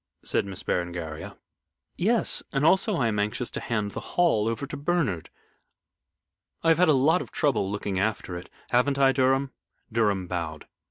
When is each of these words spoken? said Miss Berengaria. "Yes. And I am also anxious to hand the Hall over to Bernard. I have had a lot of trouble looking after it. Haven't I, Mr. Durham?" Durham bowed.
said 0.23 0.47
Miss 0.47 0.63
Berengaria. 0.63 1.37
"Yes. 1.95 2.41
And 2.51 2.63
I 2.65 2.67
am 2.69 2.71
also 2.71 2.99
anxious 2.99 3.51
to 3.51 3.59
hand 3.59 3.91
the 3.91 3.99
Hall 4.17 4.47
over 4.47 4.65
to 4.65 4.75
Bernard. 4.75 5.29
I 6.63 6.69
have 6.69 6.79
had 6.79 6.89
a 6.89 6.93
lot 6.93 7.21
of 7.21 7.31
trouble 7.31 7.69
looking 7.71 7.99
after 7.99 8.35
it. 8.35 8.49
Haven't 8.71 8.97
I, 8.97 9.11
Mr. 9.11 9.13
Durham?" 9.17 9.53
Durham 9.91 10.25
bowed. 10.25 10.65